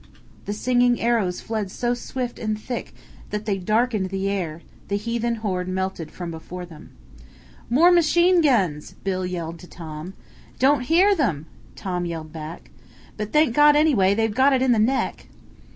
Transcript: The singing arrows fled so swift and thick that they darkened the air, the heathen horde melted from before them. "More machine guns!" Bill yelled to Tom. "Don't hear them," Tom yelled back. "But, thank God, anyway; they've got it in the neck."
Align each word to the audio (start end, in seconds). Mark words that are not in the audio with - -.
The 0.45 0.53
singing 0.53 0.99
arrows 0.99 1.41
fled 1.41 1.69
so 1.69 1.93
swift 1.93 2.39
and 2.39 2.59
thick 2.59 2.95
that 3.29 3.45
they 3.45 3.59
darkened 3.59 4.09
the 4.09 4.29
air, 4.31 4.63
the 4.87 4.95
heathen 4.97 5.35
horde 5.35 5.67
melted 5.67 6.09
from 6.09 6.31
before 6.31 6.65
them. 6.65 6.89
"More 7.69 7.91
machine 7.91 8.41
guns!" 8.41 8.93
Bill 9.03 9.27
yelled 9.27 9.59
to 9.59 9.67
Tom. 9.67 10.15
"Don't 10.57 10.81
hear 10.85 11.13
them," 11.13 11.45
Tom 11.75 12.07
yelled 12.07 12.33
back. 12.33 12.71
"But, 13.15 13.31
thank 13.31 13.53
God, 13.55 13.75
anyway; 13.75 14.15
they've 14.15 14.33
got 14.33 14.53
it 14.53 14.63
in 14.63 14.71
the 14.71 14.79
neck." 14.79 15.27